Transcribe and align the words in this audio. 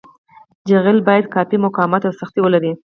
جغل 0.69 0.97
باید 1.07 1.25
کافي 1.35 1.57
مقاومت 1.65 2.01
او 2.07 2.13
سختي 2.21 2.39
ولري 2.41 2.71